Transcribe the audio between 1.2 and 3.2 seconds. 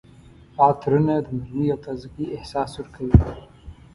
د نرمۍ او تازګۍ احساس ورکوي.